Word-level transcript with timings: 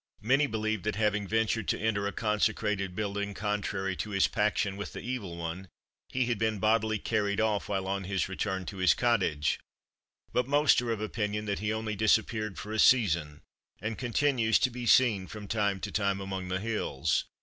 Many 0.23 0.47
believed 0.47 0.83
that, 0.85 0.95
having 0.95 1.27
ventured 1.27 1.67
to 1.67 1.79
enter 1.79 2.07
a 2.07 2.11
consecrated 2.11 2.95
building, 2.95 3.35
contrary 3.35 3.95
to 3.97 4.09
his 4.09 4.27
paction 4.27 4.75
with 4.75 4.93
the 4.93 4.99
Evil 5.01 5.37
One, 5.37 5.67
he 6.09 6.25
had 6.25 6.39
been 6.39 6.57
bodily 6.57 6.97
carried 6.97 7.39
off 7.39 7.69
while 7.69 7.87
on 7.87 8.05
his 8.05 8.27
return 8.27 8.65
to 8.65 8.77
his 8.77 8.95
cottage; 8.95 9.59
but 10.33 10.47
most 10.47 10.81
are 10.81 10.89
of 10.91 11.01
opinion 11.01 11.45
that 11.45 11.59
he 11.59 11.71
only 11.71 11.95
disappeared 11.95 12.57
for 12.57 12.71
a 12.73 12.79
season, 12.79 13.41
and 13.79 13.95
continues 13.95 14.57
to 14.57 14.71
be 14.71 14.87
seen 14.87 15.27
from 15.27 15.47
time 15.47 15.79
to 15.81 15.91
time 15.91 16.19
among 16.19 16.47
the 16.47 16.59
hills. 16.59 17.25